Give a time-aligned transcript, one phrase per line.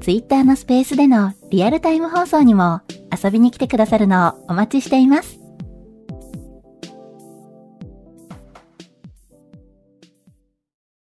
[0.00, 2.80] Twitter のスペースでのリアルタイム放送にも
[3.22, 5.38] 遊びに来てくださるのをお待ちしています。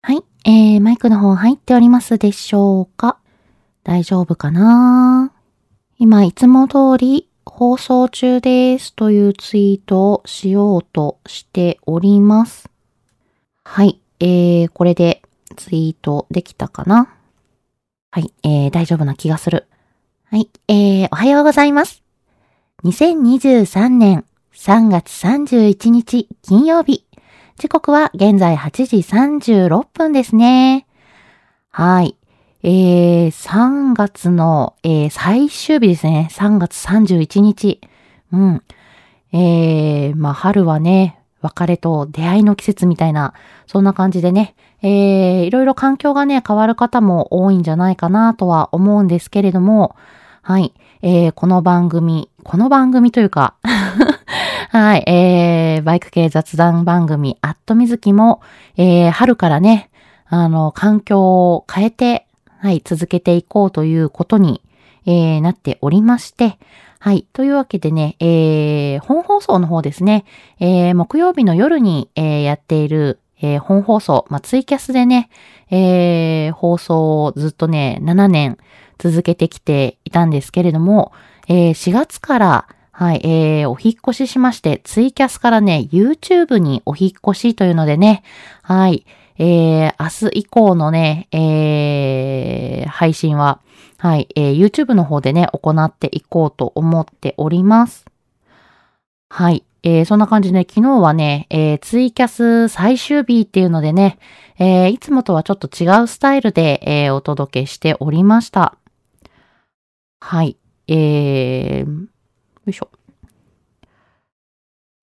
[0.01, 3.17] はい、えー、マイクの方入っておりますでしょうか？
[3.83, 5.31] 大丈夫かな？
[5.97, 12.69] 今、いつも通り放送中ですというツイートをしようとしております。
[13.63, 15.21] はい、えー、これで
[15.55, 17.15] ツイートできたかな？
[18.13, 19.67] はい、えー、大丈夫な気がする。
[20.25, 22.03] はい、えー、おはようございます。
[22.83, 27.05] 2023年3月31日金曜日。
[27.57, 30.85] 時刻は現在8時36分ですね。
[31.69, 32.17] はい。
[32.63, 36.27] えー、3月の、えー、最終日ですね。
[36.31, 37.79] 3月31日。
[38.33, 38.61] うん。
[39.31, 43.33] えー、まあ、春はね、別れと出会いの季節みたいな、
[43.67, 49.95] そんな感じでね、えー、いろいろ環境がね、変わる方も多いんじゃないかなとは思うんですけれども、
[50.41, 53.55] はい、えー、この番組、この番組というか
[54.69, 58.41] はい、えー、バイク系雑談番組、アットみずきも、
[58.77, 59.89] えー、春からね、
[60.27, 62.25] あの、環境を変えて、
[62.59, 64.61] はい、続けていこうということに、
[65.05, 66.57] えー、なっておりまして、
[67.03, 67.25] はい。
[67.33, 70.23] というわけでね、えー、本放送の方ですね、
[70.59, 75.31] えー、木曜日の夜に、えー、やっている、えー、本放送、まあ、ツイキャスでね、
[75.71, 78.59] えー、放送をずっとね、7年
[78.99, 81.11] 続けてきていたんですけれども、
[81.47, 88.21] えー、4月から、はい、えー、お引越ししまして、ツイキャスからね、YouTube にお引越しというのでね、
[88.61, 89.07] はい、
[89.39, 93.59] えー、明日以降のね、えー、配信は、
[94.01, 98.03] はい、えー、YouTube の方でね、行っていこうと思っております。
[99.29, 99.63] はい。
[99.83, 104.17] えー、そんな感じで、ね昨日はね、えー、ツイキャス最終日っていうのでね、
[104.57, 108.75] えー、いつもとはちょっと違うスタイルで、えー、お届けしておりました。
[110.19, 110.57] はい。
[110.87, 112.07] えー、よ
[112.65, 112.89] いしょ。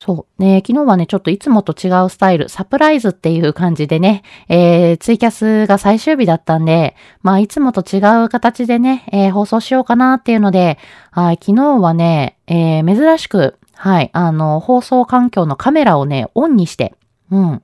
[0.01, 0.43] そう。
[0.43, 10.79] ね、昨日はね、ちょっといつもと違うスタイル、サプライズっていう感じでね、えー、ツイキャスが最終日だったんで、まあ、いつもと違う形でね、えー、放送しようかなっていうので、
[11.11, 16.95] はい、昨日はね、えー、珍しく、はい、あの、放送環境のカメラをね、オンにして、
[17.33, 17.63] うん。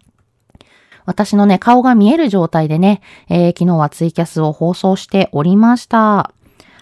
[1.07, 6.33] 私のね、顔が見える状態でね、えー、昨日はツイキャスを放送しておりました。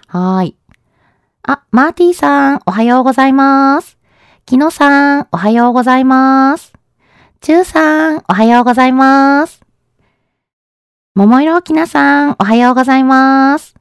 [0.07, 0.57] はい。
[1.43, 4.02] あ、マーティーさん、おはようございます。
[4.44, 6.72] きのさん、おはようございます。
[7.41, 9.60] ちゅうさん、おはようございます。
[11.14, 13.75] ももいろきなさん、おはようございます。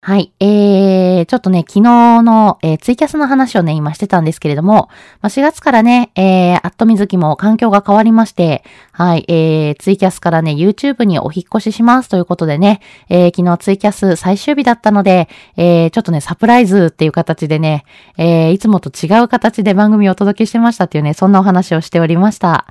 [0.00, 0.32] はい。
[0.38, 4.88] えー、ちょっとね、昨日の、えー、ツイキャスの話をね、今してたんですけれども、
[5.20, 17.84] まあ、4月からね、えー、アットみずきも環境が変わりまして、はい、えー、ツイキャスからね、YouTube にお引越ししますということでね、えー、昨日ツイキャス最終日だったので、えー、ちょっとね、サプライズっていう形でね、
[18.18, 22.66] えー、いつもと違う形で番組をお届けしてましたっていうね、そんなお話をしておりました。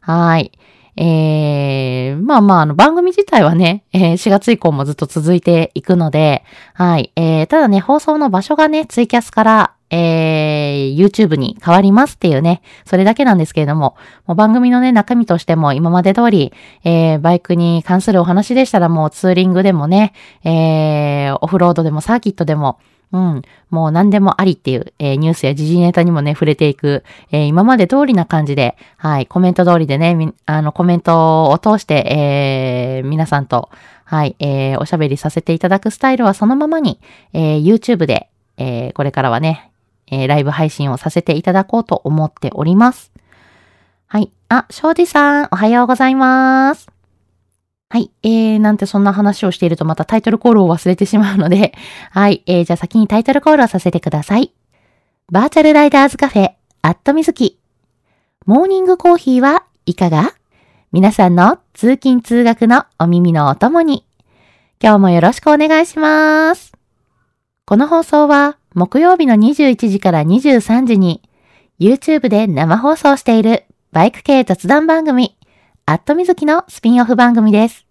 [0.00, 0.50] はい。
[1.02, 6.44] えー、まあまあ、あの、番組自体はね、えー、4月以降もずっと続いていくので、
[6.74, 7.10] はい。
[7.16, 13.96] えー、ただね、放送の場所がね、ツイキャスから、えー、YouTube に変わりますっていうね、それだけなんですけれども、
[14.26, 16.52] もう番組のね、中身としても今まで通り、
[16.84, 20.12] えー、バイクに関するお話でしたらもうツーリングでもね、
[20.44, 22.78] えー、オフロードでもサーキットでも、
[23.12, 23.42] うん。
[23.70, 27.02] もう何でもありっていう、えー、ニュースや時事ネタにもね、触れていく、
[27.32, 33.68] えー、今まで通りな感じで、はい、コメント通りでね、あの、コメントを通して、えー、皆さんと、
[34.04, 37.00] はい、えー、おしゃべりさせていただくスタイルはそのままに、
[37.32, 39.69] えー、YouTube で、えー、これからはね、
[40.10, 43.12] えー、ライブ配信をさせていただこうと思っております。
[44.06, 44.30] はい。
[44.48, 46.90] あ、庄司さん、おはようございます。
[47.88, 48.10] はい。
[48.22, 51.74] えー、なんてそんな話をしているとまたタイトルコールを忘れてしまうので、
[52.10, 52.42] はい。
[52.46, 54.52] えー、じゃあ先にタイトルコールをさせてください。
[55.30, 56.52] バーチャルライダーズカフェ、
[56.82, 57.58] アットミズキ。
[58.46, 60.34] モーニングコーヒーはいかが？
[60.92, 64.04] 皆さんの通勤通学のお耳のお供に。
[64.82, 66.72] 今日もよろしくお願いします。
[67.64, 71.22] この放送は木曜日の21時から23時に
[71.80, 75.36] YouTube で生放送しているバイク系雑談番組
[75.86, 77.84] アットみずきのスピンオフ番組です。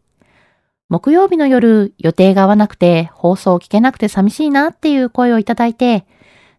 [0.88, 6.06] 木曜日の夜、予定が合わなくて、放送を聞けなくて寂しいなっていう声をいただいて、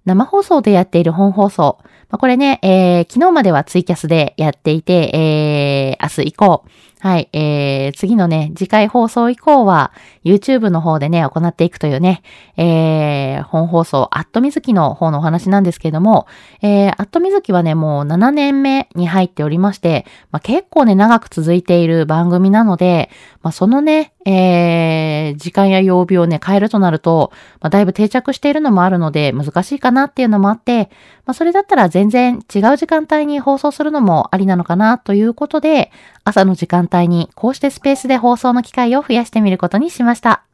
[0.04, 1.78] 生放送でやっている本放送。
[2.10, 6.64] これね、えー、昨日まではツイキャスでやっていて、えー、明日以降、
[7.02, 9.90] はい、えー、次のね、次回放送以降は、
[10.22, 12.22] YouTube の方でね、行っていくというね、
[12.58, 16.26] えー、本放送、アットみずきの方のお話なんですけれども、
[16.60, 23.08] えー、アットみずきはね、もう7年目に入っておりまして、まあ、結構ね、長く続いている番組なので、
[23.42, 30.90] まあ、そのね、えー、時間や曜日をね、変えるとなると、まあ、だいぶ定着しているのもあるので、難しいかなっていうのもあって、
[31.24, 35.90] まあ、それだったら全然違う時間帯に放送するのもありなのかなということで、
[36.24, 40.44] 朝の時間帯にこうしてスペースで放送の機会を増やしてみることにしました。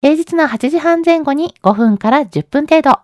[0.00, 2.98] 平日の8時半前後に5分から10分程度。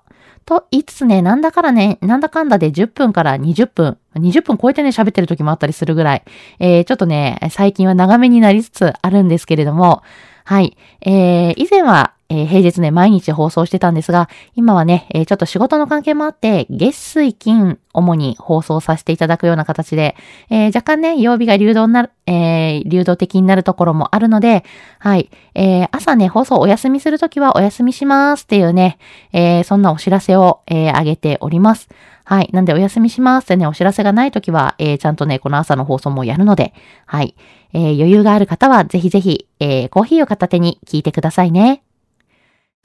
[0.46, 6.24] と言いつつね、なんだからね、なんだかんだで10分から20分、20分超えてね、喋ってる時もあったりするぐらい、
[6.58, 10.02] えー、ちょっとね、最近は長めになりつつあるんですけれども、
[10.44, 10.76] はい。
[11.00, 20.16] えー、以前は、えー、平日ね、毎日放送してたんですが、今はね、えー、ちょっと仕事の関係もあって、月水金、主に放送させていただくような形で、
[20.50, 24.64] えー、若干ね、曜日が流動になる、え、流動的になるところもあるので、
[24.98, 28.98] はい、え、朝ね、放送お休みするときはお休みしますっていうね、
[29.32, 31.88] え、そんなお知らせを、えー、あげております。
[32.24, 32.48] はい。
[32.52, 36.72] なんでお休みしますってね、お知らせがないときは、えー、ちゃんとね、この朝の放送もやるので、
[37.04, 37.36] はい。
[37.74, 41.82] えー、余裕がある方はぜひぜひ、えー、コーヒーを片手に聞いてくださいね。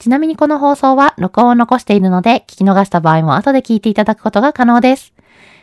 [0.00, 5.12] ちなみにこの放送は録音を残しているので、聞き逃した場合も後で聞いていただくことが可能です。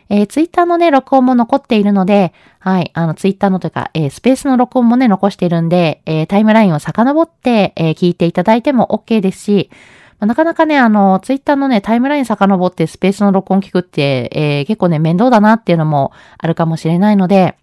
[0.09, 9.71] えー、ツイッターのね、録音も残っているので、はい、あの、ツイッターのというか、えー、スペースの録音もね、残しているんで、えー、タイムラインを遡って、えー、聞いていただいても OK ですし、
[10.19, 17.55] まあ、なかなかね、あの、ツイッターのね、タイムライン遡ってスペースの録音聞くって、えー、結構ね、面倒だなっていうのもあるかもしれないので、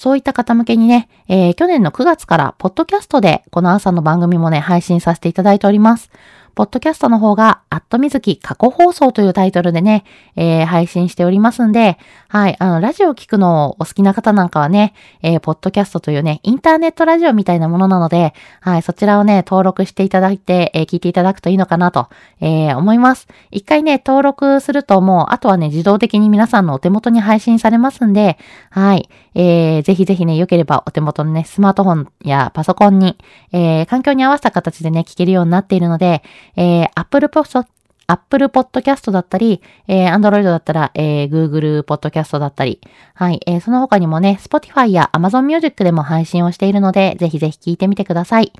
[0.00, 6.10] そういった方向けにね、えー、去年の9月から、ポッドキャストで、この朝の番組もね、配信させていただいております。
[6.54, 10.04] ポッドキャストの方が、アットみずき過去放送というタイトルでね、
[10.36, 11.98] えー、配信しておりますんで、
[12.28, 22.08] はい、あの、ラジオを聞くのをお好きな方なんかはね、えー、ポッドキャストというね、インターネットラジオみたいなものなので、はい、そちらをね、登録していただいて、えー、聞いていただくといいのかなと、
[22.40, 23.28] えー、思います。
[23.50, 28.38] 一回ね、登録するともう、あとはね、自動的に皆さんのお手元に配信されますんで、
[28.70, 33.16] はい、えー、ぜひぜひね、良ければお手元のね、スマートフォンやパソコンに、
[33.52, 36.22] えー、環境に合わせた形でね、聞けるようになっているので、
[36.56, 37.66] えー、Apple Post
[38.10, 42.80] Apple Podcast だったり、えー、Android だったら、えー、Google Podcast だったり、
[43.14, 48.52] はい、えー、その他にもね、Spotify や Amazon Music でも配信をしているので、ぜひぜひ聞いてみてください。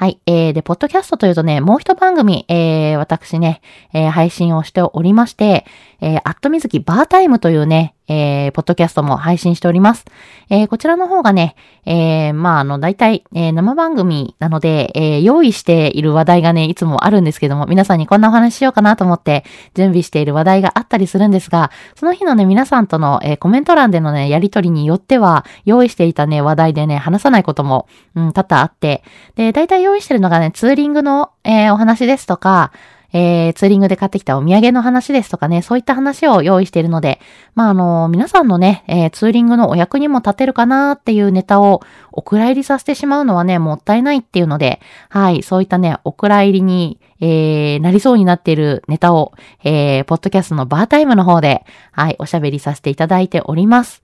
[0.00, 0.18] はい。
[0.24, 3.60] えー、で、ポッドキャストというとね、もう一番組、えー、私ね、
[3.92, 5.66] えー、配信をしておりまして、
[6.00, 10.04] えー、アットみずきバータイムというね、えー、ポッドキャストも配信しております。
[10.50, 11.54] えー、こちらの方がね、
[11.86, 27.86] えー、まあ、あの、大体、えー、生番組なので、えー、用意している話題がね、いつもあるんですけども、皆さんにこんなお話しようかなと思って準備している話題があったりするんですが、その日のね、皆さんとの、えー、コメント欄でのね、やりとりによっては、用意していたね、話題でね、話さないことも、
[28.16, 29.04] うん、多々あって、
[29.36, 32.72] で、大体用意してるのがね、ツーリングの、えー、お話ですとか、
[33.12, 37.20] えー、ツーリングで買ってきたお土産の話ですとかね、そういった話を用意しているので、
[37.54, 49.32] まあ、あの、皆さんのね、えー、ツーリングのお役にも立てるかなっていうネタをお蔵入りさせてしまうのはね、もったいないっていうので、はい、そういったね、お蔵入りに、えー、なりそうになっているネタを、
[49.64, 54.02] えー、ポッドキャストのバータイムの方で、はい、おしゃべりさせていただいております。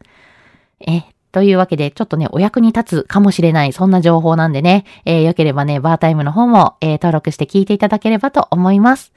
[0.81, 1.03] え
[1.37, 9.13] というわけで、ちょっとね、お役に立つかもしれない、そんな情報なんでね、えー、よければね、バータイムの方も、えー、登録して聞いていただければと思います。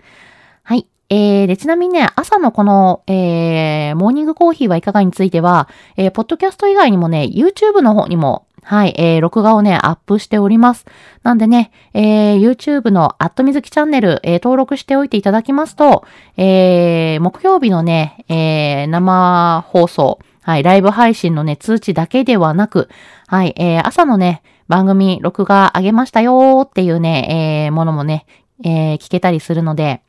[0.63, 0.85] はい。
[1.07, 10.85] えー、で、ちなみにね、朝のこの、えー、モーニングコーヒーはいかがについては、えー、ポッドキャスト以外にもね、YouTube の方にも、はい、えー、録画をね、アップしております。
[11.23, 20.19] なんでね、えー、YouTube のアットみずきチャンネル、えー、登録しておいていただきますと、えー、木曜日のね、えー、生放送、
[20.50, 22.89] はい、ライブ配信のね、通知だけではなく、
[23.27, 28.25] はい、えー、朝のね、番組、録画上げましたよーっていうね、えー、ものもね、
[28.63, 30.01] えー、聞けたりするので、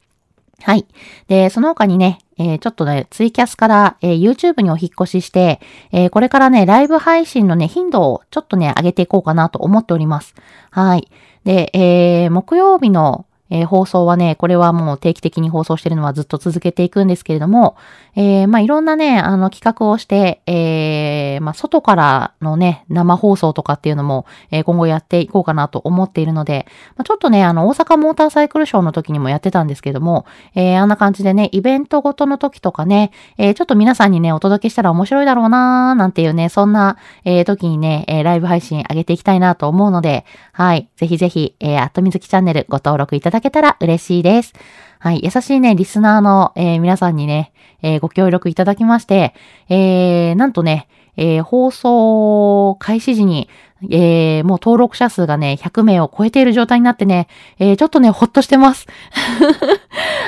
[0.62, 0.86] はい。
[1.28, 5.60] で、その他にね、えー、ちょっとね、ツイキャスから、えー、YouTube にお引っ越しして、
[5.92, 10.34] えー、これからね、ライブ配信のね、頻度をちょっとね、上げていこうかなと思っております。
[10.70, 11.10] はい。
[11.44, 17.76] で、えー、木曜日のえー、放送はね、これはもう定期的に放送してるのはずっと続けていくんですけれども、
[18.16, 26.66] えー、まあ、いろんなね、あの、企画をして、えー、まあ、外からのね、生放送とかっていうのも、え、今後やっていこうかなと思っているので、
[26.96, 44.52] まあ、ちょっとね、あの、大阪モーターサイクルショーの時にもやってたんですけども、え、あんな感じでね、イベントごとの時とかね、え、ちょっと皆さんにね、お届けしたら面白いだろうなーなんていうね、そんな、え、時にね、え、ライブ配信上げていきたいなと思うので、はい、ぜひぜひ、えー、アットみずきチャンネルご登録いただけたら嬉しいです。
[44.98, 45.20] はい。
[45.22, 49.34] 優しいね、リスナーの、えー、皆さんにね、えー、ご協力いただきまして、
[49.68, 53.48] えー、なんとね、えー、放送開始時に、
[53.90, 57.28] えー、もう登録者数がね、100名を超えている状態になってね、
[57.58, 58.86] えー、ちょっとね、ほっとしてます。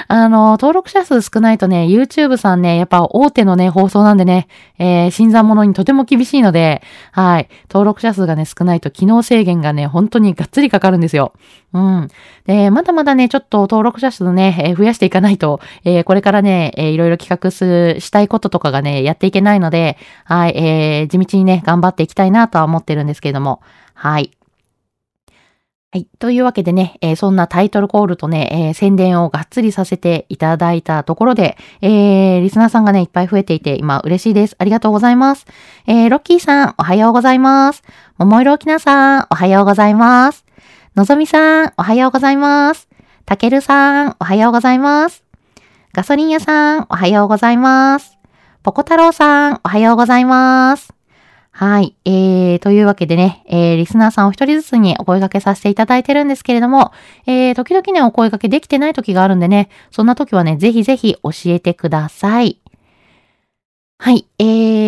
[0.09, 6.83] あの、登録者数少ないとね、YouTube さんね、やっぱ大手のね、放送なんでね、えー、新参者にとても厳しいので、
[7.13, 11.33] はい、登録者数がね、少ないと機能制限がね、本当にがっつりかかるんですよ。
[11.73, 12.09] うん。
[12.47, 23.61] で、まだまだね、ちょっと登録者数ね、えー、増やしていかないと、えー、これからね、えー、いろいろ企画す、したいこととかがね、やっていけないので、はい、えー、地道にね、頑張っていきたいなとは思ってるんですけれども、
[23.95, 24.31] はい。
[25.95, 26.07] はい。
[26.19, 34.57] というわけでね、えー、そんなタイトルコールとね、えー、宣伝をがっつりさせていただいたところで、えー、リスナーさんがね、いっぱい増えていて、今嬉しいです。
[34.59, 35.45] ありがとうございます。
[35.87, 37.83] えー、ロッキーさん、おはようございます。
[38.17, 40.47] 桃色きなさん、おはようございます。
[40.97, 42.89] のぞみさん、おはようございます。
[43.27, 45.25] たけるさん、おはようございます。
[45.93, 48.17] ガソリン屋さん、おはようございます。
[48.63, 51.02] ポコ太郎さん、おはようございます。
[51.55, 51.95] はい。
[52.07, 56.93] えー、というわけでね、えー、リスナーさんお一人ずつにお声掛けさせていただいてるんですけれども、
[57.27, 62.59] えー、時々ね、お声掛けできてない時があるんでね、そんな時はね、ぜひぜひ教えてください。
[63.99, 64.27] はい。
[64.39, 64.45] え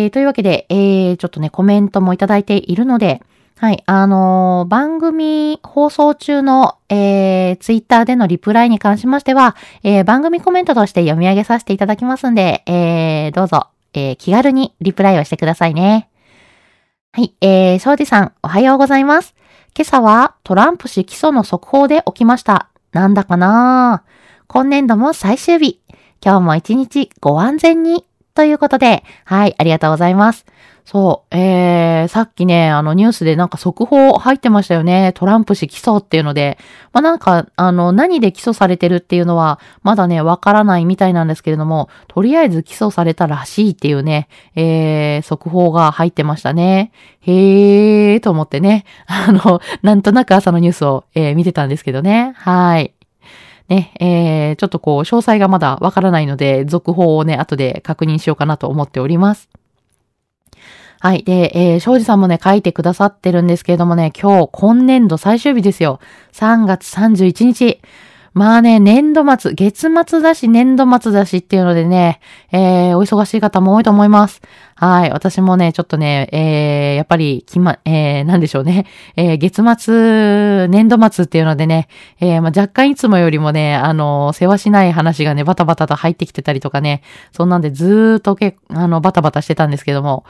[0.07, 3.21] ー、というわけで、えー、ちょっとね、コメントもいただいているので、
[3.57, 3.83] はい。
[3.85, 16.09] あのー、番組放送中の、えー、ツイッターでのリプライに関しましては、えー、番組コメントとして読み上げさせていただきますんで、えー、どうぞ、えー、気軽にリプライをしてくださいね。
[17.15, 19.35] はい、えー、庄司さん、おはようございます。
[19.73, 22.67] 今朝はトランプ氏起訴の速報で起きました。
[22.91, 24.03] なんだかな
[24.47, 25.79] 今年度も最終日。
[26.21, 28.03] 今日も一日ご安全に。
[28.35, 30.45] ということで、はい、ありがとうございます。
[30.83, 35.13] そう、えー、さっきね、あのニュースでなんか速報入ってましたよね。
[35.15, 36.59] トランプ氏起訴っていうので。
[36.93, 46.91] まあ、なんか、あの、何で起訴されてるっていうのは、まだね、わからないみたいなんですけれども、とりあえず起訴されたらしいっていうね、えー、速報が入ってましたね。
[47.21, 52.33] へーと思ってね、あの、なんとなく朝のニュースを、えー、見てたんですけどね。
[52.37, 52.94] はい。
[53.67, 59.49] ね、えー、ちょっとこう、詳細がまだわからないので、続報をね、後で確認しようかなと思っております。
[60.99, 61.23] はい。
[61.23, 65.99] で、えー、庄司さんもね、書いてくださってるんですけれどもね、今日、今年度最終日ですよ。
[66.33, 67.81] 3月31日。
[68.35, 72.19] まあね、年度末、月末だし、年度末だしっていうのでね、
[72.51, 74.41] えー、お忙しい方も多いと思います。
[74.75, 75.11] はい。
[75.11, 78.87] 私もね、ちょっとね、えー、やっぱり、きま、えー、なんでしょうね。
[79.15, 81.87] えー、月末、年度末っていうのでね、
[82.19, 90.25] えー、まあ、若干いつもよりもね、あの、世話しない話がね、バタバタと入ってきてたりとかね、そんなんでずーっとけ、あの、バタバタしてたんですけども、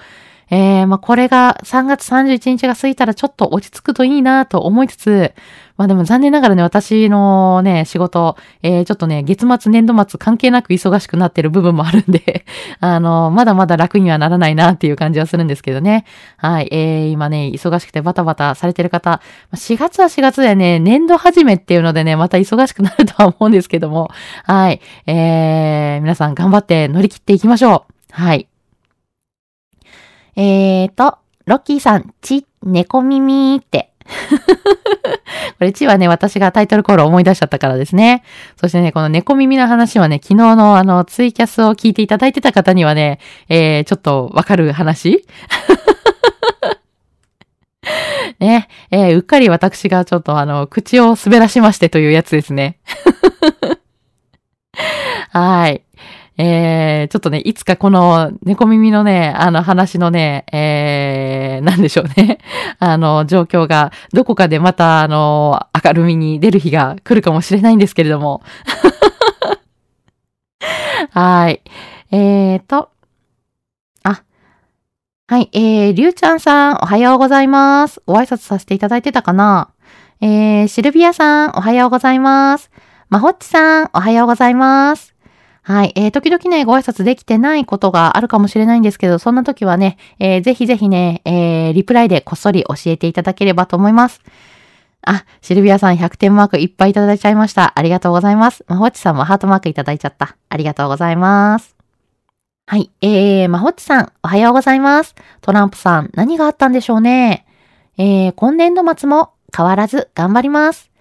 [0.49, 5.33] えー、まあ、これが3月31日が過ぎたらちょっと落ち着くといいなと思いつつ、
[5.77, 12.45] まあでも残念ながらね、私のね、仕事、えー、ちょっとね、月末年度末関係なく忙しくなってる部分もあるんで
[12.79, 16.05] あの、まだまだ楽にはならないなっていう感じはするんですけどね。
[16.37, 19.21] はい、えー、今ね、忙しくてバタバタされてる方、
[19.53, 24.09] 4月は4月でね、年度始めっていうのでね、また忙しくなるとは思うんですけども、
[24.43, 28.13] はい、えー、皆さん頑張って乗り切っていきましょう。
[28.13, 28.47] はい。
[30.35, 33.91] えーと、ロッキーさん、ち、猫耳って。
[35.57, 38.23] これ、ちはね、私がタイトルコールを思い出しちゃったからですね。
[38.59, 45.25] そしてね、この猫耳の話はね、昨日のあの、ツイキャスを聞いていただいてた方にはね、えー、ちょっとわかる話
[48.39, 52.79] ね、えー、うっかり私がちょっとあの、口を滑らしましてというやつですね。
[55.31, 55.83] はい。
[56.37, 62.39] えー、ちょっとね、いつかこの猫耳のね、あの話のね、えー、なんでしょうね。
[62.79, 68.41] あの、状況が、どこかでまた、あの、明るみに出る日が来るかもしれないんですけれども。
[71.11, 71.61] はい。
[72.11, 72.89] えーと、
[74.03, 74.23] あ、
[75.27, 78.01] はい、えー、りゅうちゃんさん、おはようございます。
[78.05, 79.69] ご挨拶させていただいてたかな
[80.19, 82.71] えー、シルビアさん、おはようございます。
[83.09, 85.14] まほっちさん、おはようございます。
[85.67, 85.93] はい。
[85.95, 94.21] えー、時々ね、ご挨拶できてないことがあるかもしれないんですけど、そんな時はね、えー、ぜひぜひね、えー、リプライでこっそり教えていただければと思います。
[95.01, 97.73] あ、シルビアさん100点マークいっぱいいただいちゃいました。
[97.75, 98.63] ありがとうございます。
[98.67, 100.37] まほっちさんもハートマークいただいちゃった。
[100.49, 101.75] ありがとうございます。
[102.67, 102.91] はい。
[103.01, 105.15] えー、まほっちさん、おはようございます。
[105.41, 107.47] トランプさん、何があったんでしょうね。
[107.97, 110.91] えー、今年度末も変わらず頑張ります。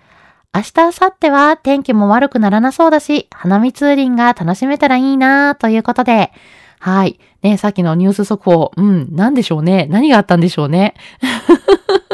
[0.54, 6.30] 明日、明後日は天気も悪くならなそうだし、花見ツーリンが楽しめたらいいなということで、
[6.78, 7.18] はい。
[7.42, 9.88] ね、さっきのニュース速報、うん、なんでしょうね。
[9.90, 10.94] 何があったんでしょうね。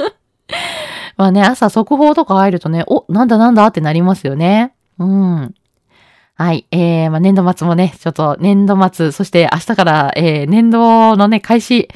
[1.18, 4.72] まあね、朝速報とか入るとね、お、なんだなんだってなりますよね。
[4.98, 5.54] うん。
[6.40, 6.66] はい。
[6.70, 11.90] えー、まあ、年度末もね、ちょっと年度末、そして明日から、えー、年度のね、開始、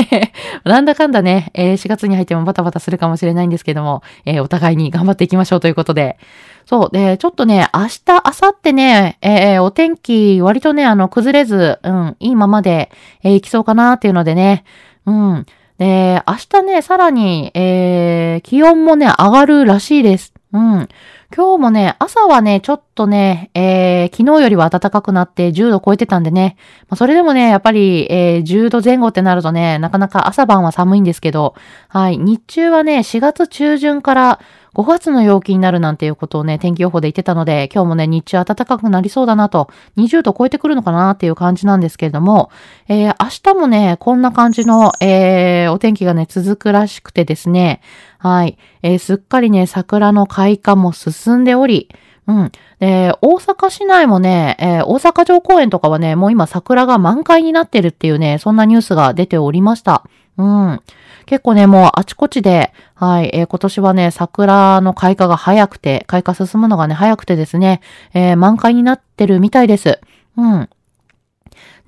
[0.64, 6.18] なんだかんだね、えー、4月に入ってもバタバタするかもしれないんですけども、えー、お互いに頑張っていきましょうということで。
[6.66, 6.94] そう。
[6.94, 12.90] で、ちょっとね、明日、明後日ね、えー、お天気、割とね、あの、崩れず、うん、いいままで、
[13.22, 14.64] えー、行きそうかなっていうのでね、
[15.06, 15.46] うん。
[15.78, 20.34] で、明日ね、さらに、えー、気温もね、上がるらしいです。
[20.52, 20.88] うん。
[21.34, 26.56] 今日もね、朝はね、ちょっとね、えー、昨日よりは暖かくなって10度超えてたんでね、
[26.88, 31.54] まあ、それでもね、やっぱり、えー、10度前後ってなるとね、なかなか朝晩は寒いんですけど、
[31.88, 34.40] はい、日中はね、4月中旬から
[34.74, 42.50] 5月の陽気になるなんていうことをね、天気予報で言ってたので、今日もね、日中暖かくなりそうだなと、20度超えてくるのかなっていう感じなんですけれども、
[42.88, 47.80] えー、明日もね、こんな感じの、えー、お天気がね、続くらしくてですね、
[48.18, 51.88] はい、えー、すっかりね、桜の開花も進んでおり、
[52.28, 52.52] うん。
[52.78, 60.04] で、大阪市内もね、えー、大阪城公園とかはね、もう今桜が満開になってるっていうね、そんなニュースが出ておりました。
[60.38, 60.80] うん。
[61.26, 67.80] 結構ね、もうあちこちで、はい、えー、今年はね、桜の開花が早くて、開花進むのがね、早くてですね、
[68.14, 70.00] えー、満開になってるみたいです。
[70.36, 70.68] うん。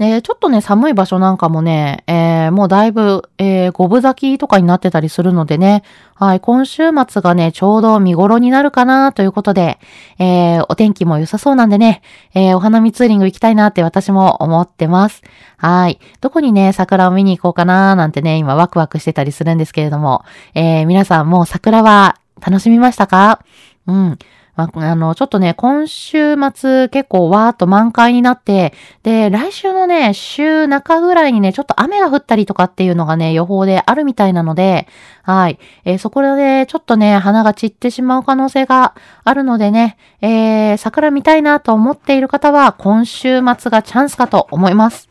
[0.00, 5.82] で、ちょっとね、寒い場所なんかもね、えー、もうだいぶ、えー、五分咲きとかになってたりするのでね、
[6.14, 9.78] はい、今週末がね、ちょうど見頃になるかなということで、
[10.18, 12.00] えー、お天気も良さそうなんでね、
[12.34, 15.20] えー、お花見ツーリング行きたいなって私も思ってます。
[15.58, 16.00] はい。
[16.22, 23.44] どこにね、桜を見に行こうかななんてね、今ワクワクしてたりするんですけれども、えー、皆さんもう桜は楽しみましたか？
[23.86, 24.18] うん。
[24.72, 34.86] まあ、あの、ちょっとね、今週末結構わーっと満開になって、で、来週のね、週中ぐらいにね、ちょっと雨が降ったりとかっていうのがね、予報であるみたいなので、
[35.22, 35.58] はい。
[35.84, 38.94] えー、そこで、ちょっとね、花が散ってしまう可能性が
[39.24, 45.08] あるのでね、えー、桜見たいなと思っている方は、今週末がチャンスかと思います。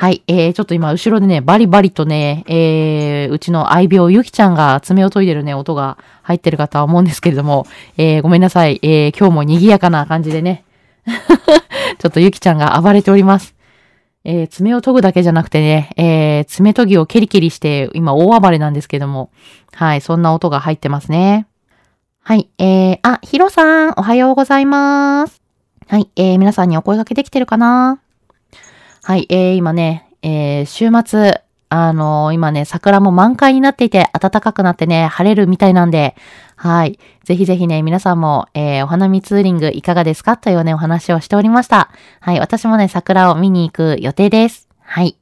[0.00, 0.22] はい。
[0.28, 8.78] えー、ちょっと今、後ろでね、バリバリとね、えー、うちの愛病ゆきちゃんが爪を研いでるね、音が入ってるかとは思うんですけれども、えー、ごめんなさい。
[8.84, 10.62] えー、今日も賑やかな感じでね、
[11.98, 13.56] ちょっとゆきちゃんが暴れております。
[14.22, 19.30] えー、爪を研ぐだけじゃなくてね、えー、爪研ぎをケリケリして、今大暴れなんですけども、
[19.74, 21.48] はい、そんな音が入ってますね。
[22.22, 25.42] はい、えー、あ、ヒロさん、おはようございます。
[25.88, 27.98] はい、えー、皆さんにお声掛けできてるかな？
[29.08, 31.40] はい、えー、今ね、えー、週末、
[31.70, 36.14] あのー、今ね、桜も満開になっていて、暖かくなってね、晴れるみたいなんで、
[36.56, 36.98] はい。
[37.24, 40.36] ぜひぜひね、皆さんも、えー、お花見ツーリングいかがですか？
[40.36, 41.88] というね、お話をしておりました。
[42.20, 42.38] はい。
[42.38, 44.68] 私もね、桜を見に行く予定です。
[44.82, 45.16] はい。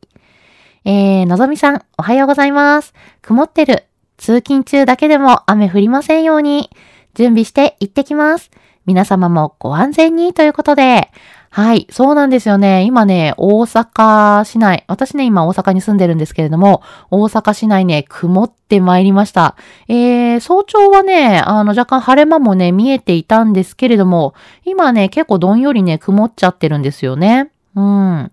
[0.84, 2.92] えー、のぞみさん、おはようございます。
[3.22, 3.84] 曇ってる。
[4.16, 6.70] 通勤中だけでも雨降りませんように。
[7.14, 8.50] 準備して行ってきます。
[8.84, 11.12] 皆様もご安全にということで、
[11.56, 12.82] はい、そうなんですよね。
[12.82, 19.56] 今ね、大阪市内、私ね、今大阪に住んでるんですけれども、大阪市内ね、曇ってまいりました。
[19.88, 24.34] えー、早朝はね、あの、若干晴れ間もね、見えていたんですけれども、
[24.66, 27.50] 今ね、結構どんよりね、曇っちゃってるんですよね。
[27.74, 28.30] うん。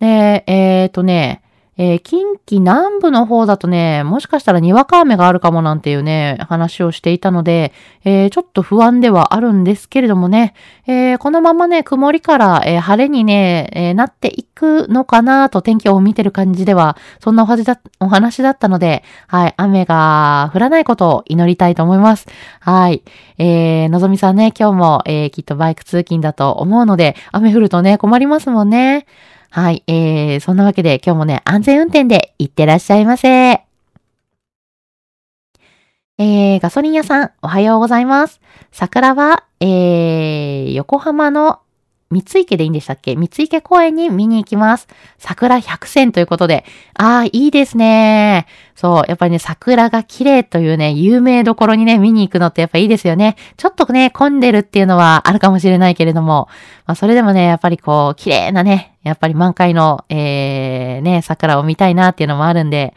[0.00, 1.42] で、え、ー、とね、
[1.78, 7.72] えー、近畿南部の方だとね、もしかしたらにわか雨があるかもなんていうね、話をしていたので、
[8.04, 10.54] えー、ちょっと不安ではあるんですけれどもね、
[10.86, 22.26] えー、このままね、曇りから、え晴れにね、えなっていくのかなと天気を見てる感じでは、そんなお話だお話だったので、はい、雨が降らないことを祈りたいと思います。
[22.60, 23.04] はい。
[23.38, 29.06] え、のぞみさんね、今日も、え、きっとバイク通勤だと思うので、雨降るとね、困りますもんね。
[29.50, 29.82] はい。
[29.86, 33.28] えー、そんなわけで今日もね、安全運転で行ってらっしゃいませ。
[36.20, 38.40] えー、ガソリン屋さん、おはようございます。
[38.72, 41.60] 桜は、えー、横浜の
[42.10, 43.16] 三井家でいいんでしたっけ？
[43.16, 44.88] 三井家公園に見に行きます。
[45.18, 46.64] 桜100選ということで。
[46.94, 48.46] ああ、いいですね。
[48.74, 53.36] そう、やっぱりね、桜が綺麗というね、有名どころにね、見に行くのってやっぱいいですよね。
[53.58, 56.48] ちょっとね、混んでるっていうのはあるかもしれないけれども、
[56.86, 62.94] まあ、それでもね、やっぱりこう、綺麗なね、やっぱり満開の、えー、ね、桜を見たいなっていうのもあるんで、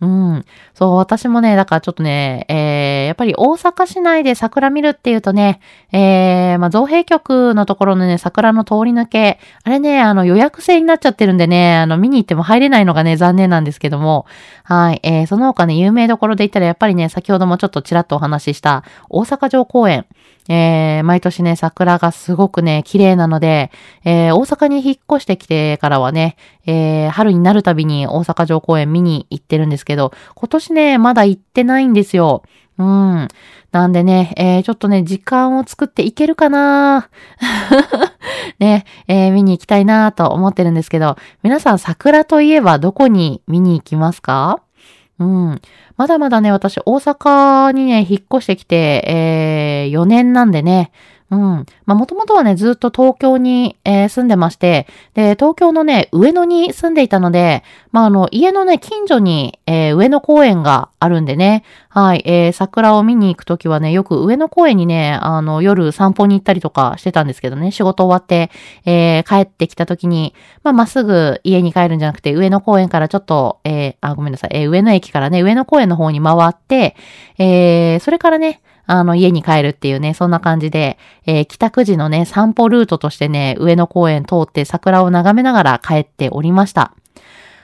[0.00, 0.44] うん。
[0.74, 5.60] そう、私もね、だからちょっとね、えー、やっぱり大阪市内で桜見るっていうとね、
[5.92, 14.26] えー、まあ、造幣局のところのね、桜の通り抜け、あれね、あの予約制になっちゃってるんでね、あの見に行っても入れないのがね、残念なんですけども、
[14.64, 20.06] はい、えー、その他ね、有名どころで言ったらやっぱりね、先ほどもちょっとちらっとお話しした大阪城公園、
[20.48, 23.70] えー、毎年ね、桜がすごくね、綺麗なので、
[24.04, 32.42] えー、大阪に引っ越してきてからはね、えー、春になるたびに大阪城公園見に行ってるんですけど、今年ね、まだ行ってないんですよ。
[32.76, 33.28] うん。
[33.72, 37.08] なんでね、えー、ちょっとね、時間を作っていけるかな
[38.58, 44.60] ね、えー、見に行きたいなと思ってるんですけど、皆さん桜といえばどこに見に行きますか？
[45.18, 45.60] うん。
[45.96, 50.90] まだまだね、私、大阪にね、引っ越してきて、えー、4年なんでね、
[51.30, 51.40] うん。
[51.40, 68.50] まあ、もともとはね、ずっと東京に、えー、住んでまして、で、東京のね、上野に住んでいたので、まあ、あの、家のね、近所に、えー、上野公園があるんでね、はい、えー、桜を見に行くときはね、よく上野公園にね、あの、夜散歩に行ったりとかしてたんですけどね、仕事終わって、
[68.84, 76.96] えー、帰ってきたときに、まあ、まっすぐ家に帰るんじゃなくて、上野公園からちょっと、えー、あ、ごめんなさい、えー、上野駅からね、上野公園の方に回って、
[77.38, 86.92] えー、それからね、あの、家に帰るっていうね、そんな感じで、えー、帰宅時のね、散歩ルートとしてね、上野公園通って桜を眺めながら帰っておりました。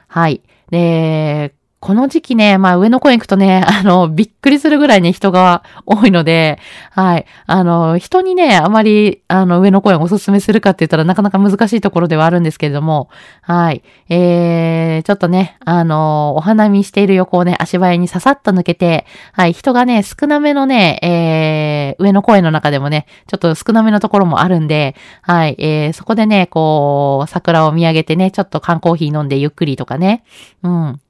[0.09, 0.42] はい。
[0.70, 6.59] で、この時期ね、まあ上野公園行くとね、 あの、びっくりするぐらいね、人が多いので、
[6.90, 7.25] はい。
[7.47, 13.09] あの、人にね、あまり、あの、上野公園おすすめするかって言ったらなかなか難しいところではあるんですけれども、
[13.40, 13.83] はい。
[14.11, 30.25] えー、ちょっとね、あの、お花見している横をね、足早にささっと抜けて、はい、人がね、少なめのね、えー、上野公園の中でもね、ちょっと少なめのところもあるんで、はい、えー、そこでね、こう、桜を見上げてね、ちょっと缶コーヒー飲んでゆっくりとかね、
[30.62, 31.01] うん。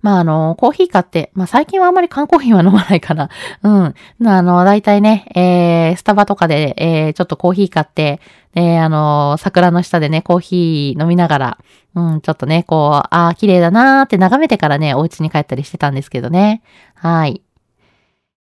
[0.00, 3.28] まあ、あの、コーヒー買って、まあ、最近はあんまり缶コーヒーは飲まないかな。
[3.62, 3.94] うん。
[4.26, 8.20] あの、だいたいね、えー、スタバとかで、えー、ちょっとコーヒー買って、
[8.54, 11.58] えー、あの、桜の下でね、コーヒー飲みながら、
[11.94, 16.62] うん、ちょっとね、こう、ああ、綺麗だなーって眺めてからね、お家に帰ったりしてたんですけどね。
[16.94, 17.42] はい。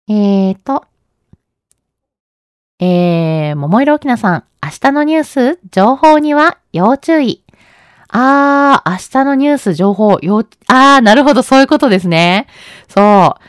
[0.07, 0.85] えーと、
[2.79, 7.43] えー、桃色きなさん、明日のニュース、情報には要注意。
[8.11, 12.47] あー、明日のニュース情報、よ、あー、なるほど、そういうことですね。
[12.89, 13.41] そう。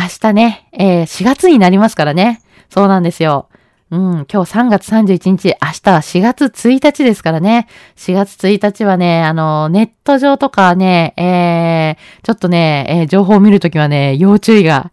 [0.00, 2.40] 明日ね、えー、4月になりますからね。
[2.70, 3.48] そうなんですよ。
[3.90, 4.00] うん、
[4.32, 7.66] 今日3月31日、明日は4月1日ですからね。
[7.96, 14.92] 4月1日はね、あの、ネット上とかね、えー、ちょっとね、えー、情報を見るときはね、要注意が、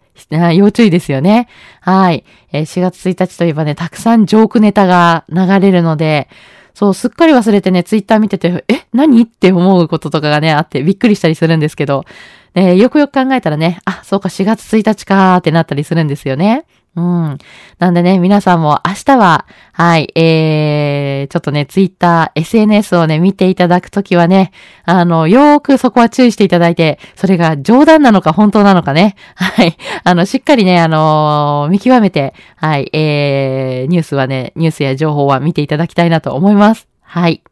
[0.56, 1.48] 要注意ですよね。
[1.80, 2.26] はい。
[2.52, 6.28] えー、4月1日といえばね、たくさんジョークネタが流れるので、
[6.78, 12.06] そう、すっかり忘れてね、ツイッター見てて、え、何って思うこととかがね、あってびっくりしたりするんですけど、
[12.54, 16.66] え、よくよく考えたらね、あ、そうか、4月1日かーってなったりするんですよね。
[16.98, 17.38] うん。
[17.78, 24.52] なんでね、皆さんも明日は、はい、えー、ちょっとね、ツイッター、SNS をね、見ていただくときはね、
[24.84, 36.88] あの、よーくそこは注意していただいて、それが冗談なのか本当なのかね、はい、あの、しっかりね、あのー、見極めて、はい、えー、ニュースはね、ニュースや情報は見ていただきたいなと思います。
[37.04, 37.44] はい。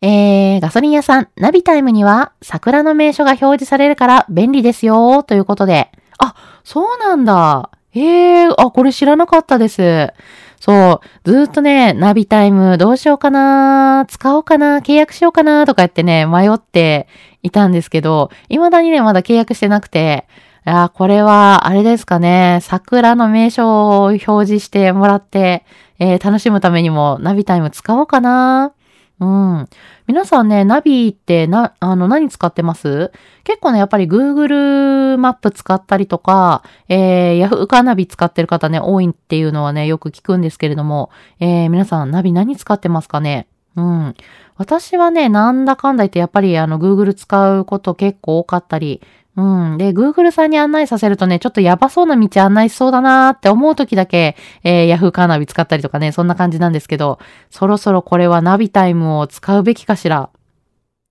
[0.00, 5.92] えー、ガソリン屋さん、ナビタイムには桜の名所が表示されるから便利ですよ、ということで。
[6.16, 7.70] あ、そうなんだ。
[7.94, 10.12] ええー、あ、これ知らなかったです。
[10.60, 17.08] そう、ずっとね、ナビタイムどうしようかな、使おうかな、契約しようかな、とか言ってね、迷って
[17.42, 20.26] いたんですけど、未だにね、まだ契約してなくて、
[20.64, 25.64] いや、これは、あれですかね、桜の名所を表示してもらって、
[25.98, 28.72] えー、楽しむためにもナビタイム使おうかな。
[29.20, 29.68] うん。
[30.08, 33.12] 皆さんね、ナビってな、あの、何使ってます？
[33.44, 43.46] 結構ね、やっぱり Google マップ使ったりとか、えー、Yahoo カーナビ使ってる方ね、多いっていうのはね、よく聞くんですけれども、えー、皆さんナビ何使ってますかね？
[43.76, 44.14] うん。
[44.56, 49.00] 私はね、なんだかんだ言ってやっぱりあの Google 使うこと結構多かったり、
[49.34, 49.42] う
[49.74, 49.78] ん。
[49.78, 57.18] で、Google さんに案内させるとね、ちょっとやばそうな道案内しそうだなーって思う時だけ、えー、Yahoo カーナビ使ったりとかね、そんな感じなんですけど、
[57.50, 60.28] そろそろこれはナビタイムを使うべきかしら。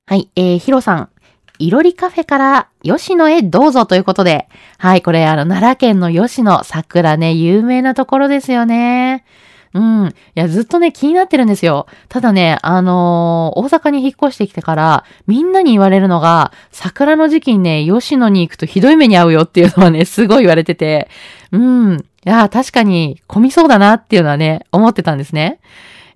[0.05, 1.09] はい、えー、ヒロさん。
[1.57, 4.47] いろりカフェから吉野へどうぞということで。
[4.77, 9.25] はい、これあの、奈良県の吉野桜ね、有名なところですよね。
[9.73, 10.07] うん。
[10.07, 11.87] いや、ずっとね、気になってるんですよ。
[12.09, 21.09] ただね、あのー、大阪に引っ越してきてから、みんなに言われるのが、桜の時期にね、吉野に行くとひどい目に遭うよっていうのはね、 すごい言われてて、
[21.51, 21.99] うん。
[22.25, 25.59] いや、確かに混みそうだなっていうのはね、思ってたんですね。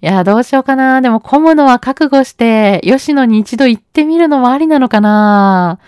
[0.01, 1.01] いや、どうしようかな。
[1.01, 5.79] でも混むのは覚悟して、吉野に一度行ってみるのもありなのかな。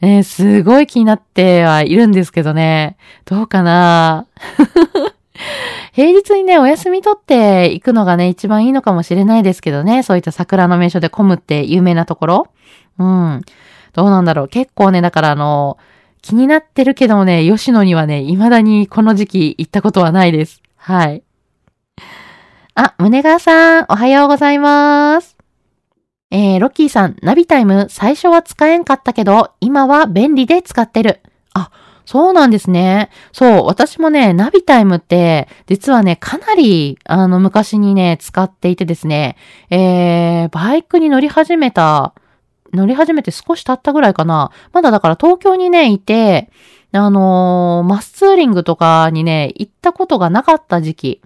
[0.00, 2.96] えー、すごい気になってはいるんですけどね。
[3.24, 4.26] どうかな
[5.92, 10.02] 平日にね、お休み取って行くのがね、一番いいのかもしれないですけどね。
[10.02, 12.46] そういった桜の名所で混むって有名なところ。
[12.98, 13.42] うん。
[13.92, 14.48] どうなんだろう。
[14.48, 15.78] 結構ね、だからあの、
[16.22, 20.62] 気になってるけどもね、吉野にはね、未だにこの時期行ったことはないです。
[20.76, 21.22] はい。
[22.74, 25.36] あ、胸川さん、おはようございます。
[26.30, 31.20] えー、ロッキーさん、ナビタイム最初は使えんかったけど、今は便利で使ってる。
[31.54, 31.70] あ、
[32.08, 33.10] そうなんですね。
[33.32, 39.36] そう、私もね、ナビタイムって、実はね、かなり、あの、昔にね、使っていてですね、
[39.68, 42.14] えー、バイクに乗り始めた、
[42.72, 44.52] 乗り始めて少し経ったぐらいかな。
[44.72, 46.50] まだだから東京にね、いて、
[46.92, 51.20] あのー、マスツーリングとかにね、行ったことがなかった時期。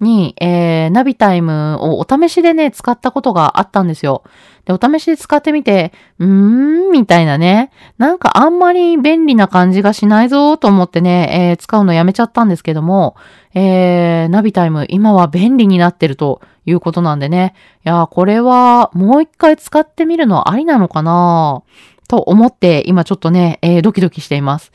[0.00, 4.22] に、えー、ナビタイムをお試しでね、使ったことがあったんですよ。
[4.66, 7.70] で、お試しで使ってみて、うーん、みたいなね。
[7.96, 13.16] なんかあんまり便利な感じがしないぞと思ってね、えー、使うのやめちゃったんですけども、
[13.54, 17.54] えー、ナビタイム今は便利になってるということなんでね。
[17.84, 21.62] いやこれはもう一回使ってみるのありなのかな
[22.08, 24.72] と思って今ちょっとね、えー、ドキドキしています。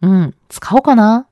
[0.00, 1.26] うん、使おうかな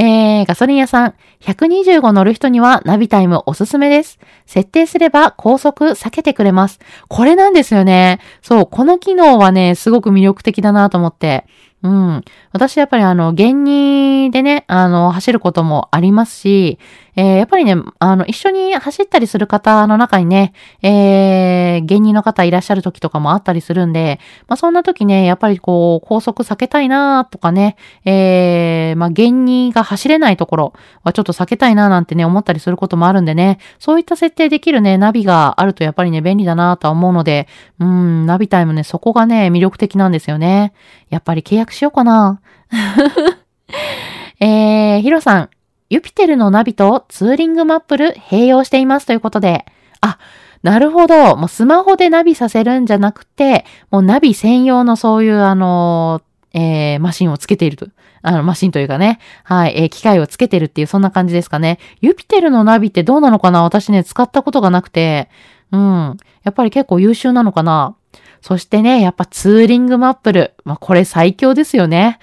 [0.00, 4.20] えー、ガソリン屋さん、125乗る人にはナビタイムおすすめです。
[4.46, 6.78] 設定すれば高速避けてくれます。
[7.08, 8.20] これなんですよね。
[8.40, 11.46] そう、この機能はね、すごく魅力的だなと思って。
[11.82, 12.24] うん。
[12.52, 16.78] 私やっぱりあの、原二でね、あの、走ることもありますし、
[17.16, 40.72] えー、やっぱりね、あの、一緒に走ったりする方の中にね、えー、原二の方いらっしゃる時とかもあったりするんで、まあ、そんな時ね、やっぱりこう、高速避けたいなとかね、えー、まあ、原二が走れないところはちょっと避けたいななんてね、思ったりすることもあるんでね、そういった設定できるね、ナビがあるとやっぱりね、便利だなとは思うので、うん、ナビタイムね、そこがね、魅力的なんですよね。
[41.10, 42.40] やっぱり契約しようかな。
[44.40, 45.50] えー、ヒロさん、
[45.90, 49.64] ユピテルのナビとツーリングマップル併用していますということで、
[50.00, 50.18] あ、
[50.62, 51.36] なるほど。
[51.36, 56.20] もうスマホでナビさせるんじゃなくて、もうナビ専用のそういうあの、
[56.52, 57.86] えー、マシンをつけていると。
[58.20, 59.20] あの、マシンというかね。
[59.44, 61.78] はい、えー、機械をつけてるっていう、そんな感じですかね。
[62.00, 63.62] ユピテルのナビってどうなのかな？
[63.62, 65.30] 私ね、使ったことがなくて。
[65.70, 66.16] うん。
[66.42, 67.94] やっぱり結構優秀なのかな？
[68.40, 70.54] そしてね、やっぱツーリングマップル。
[70.64, 72.18] まあ、これ最強ですよね。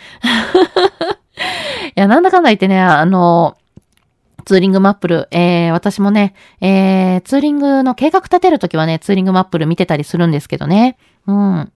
[1.95, 3.57] いや、なんだかんだ言ってね、あの、
[4.45, 10.97] ツーリングマップル、えー、私もね、えー、ツーリングの計画立てるときはね、ツーリングマップル見てたりするんですけどね。
[11.25, 11.71] うん。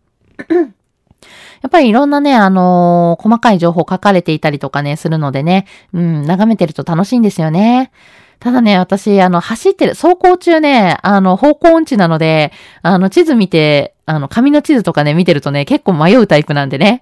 [1.61, 7.91] やっぱりいろんなね、あのー、細かい情報書かれていたりとかね、するのでね、うん、眺めてると楽しいんですよね。
[8.39, 17.01] ただね、私、あの、走ってる、走行中ね、あの、方向音痴なので、あの、地図見て、あの、紙の地図とかね、見てるとね、結構迷うタイプなんでね。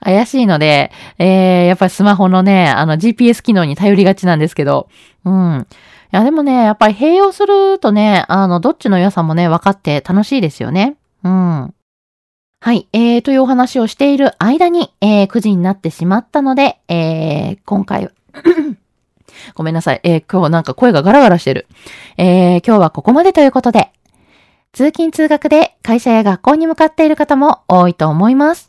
[0.00, 4.88] 怪しいので、えー、やっぱりスマホのね、あの、GPS 機能に頼りがちなんですけど、
[5.24, 5.66] うん。
[6.12, 10.96] いや、でもね、やっぱり併用するとね、あの、どっちの良さもね、分かって楽しいですよね。
[11.24, 11.74] うん。
[12.62, 18.10] はい、えー、というお話をしている間に、えー、9時になってしまったので、えー、今回は
[19.54, 20.00] ごめんなさい。
[20.02, 21.66] えー、今日なんか声がガラガラしてる。
[22.18, 23.90] えー、今日はここまでということで、
[24.72, 28.68] 通勤通学で会社や学校に向かっている方も多いと思います。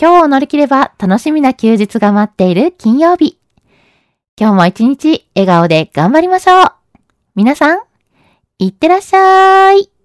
[0.00, 3.38] 今日を乗り切れば楽しみな休日が待っている金曜日。
[4.40, 6.72] 今日も一日笑顔で頑張りましょう。
[7.34, 7.82] 皆さん、
[8.58, 9.99] いってらっしゃい。